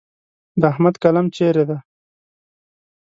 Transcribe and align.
د 0.61 0.61
احمد 0.71 0.95
قلم 1.03 1.25
چیرې 1.35 1.63
دی؟ 1.69 1.77